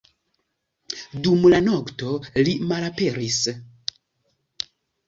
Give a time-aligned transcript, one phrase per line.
[1.27, 3.39] Dum la nokto, li malaperis.